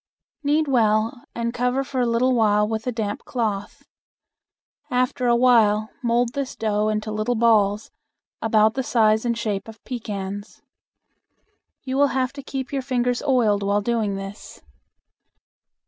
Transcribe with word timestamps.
Knead 0.41 0.67
well 0.67 1.25
and 1.35 1.53
cover 1.53 1.83
for 1.83 2.01
a 2.01 2.07
little 2.07 2.33
while 2.33 2.67
with 2.67 2.87
a 2.87 2.91
damp 2.91 3.23
cloth. 3.23 3.83
After 4.89 5.27
a 5.27 5.35
while 5.35 5.91
mold 6.01 6.33
this 6.33 6.55
dough 6.55 6.87
into 6.87 7.11
little 7.11 7.35
balls 7.35 7.91
about 8.41 8.73
the 8.73 8.81
size 8.81 9.25
and 9.25 9.37
shape 9.37 9.67
of 9.67 9.83
pecans. 9.83 10.63
You 11.83 11.97
will 11.97 12.07
have 12.17 12.33
to 12.33 12.41
keep 12.41 12.73
your 12.73 12.81
fingers 12.81 13.21
oiled 13.21 13.61
while 13.61 13.81
doing 13.81 14.15
this. 14.15 14.63